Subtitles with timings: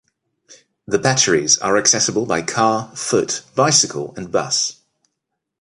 [0.87, 4.77] The batteries are accessible by car, foot, bicycle, and bus.